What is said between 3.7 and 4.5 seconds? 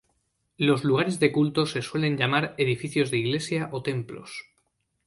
o "templos".